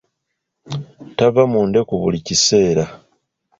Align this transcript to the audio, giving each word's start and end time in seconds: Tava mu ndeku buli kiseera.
Tava 1.17 1.43
mu 1.51 1.61
ndeku 1.69 1.93
buli 2.01 2.19
kiseera. 2.27 2.85